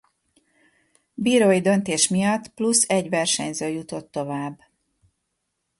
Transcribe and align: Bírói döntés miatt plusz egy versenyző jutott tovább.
Bírói 1.13 1.61
döntés 1.61 2.07
miatt 2.07 2.47
plusz 2.47 2.83
egy 2.89 3.09
versenyző 3.09 3.67
jutott 3.69 4.11
tovább. 4.11 4.59